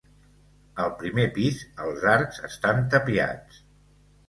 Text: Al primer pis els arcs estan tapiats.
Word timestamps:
Al 0.85 0.89
primer 1.01 1.25
pis 1.35 1.61
els 1.85 2.07
arcs 2.15 2.41
estan 2.51 2.83
tapiats. 2.95 3.63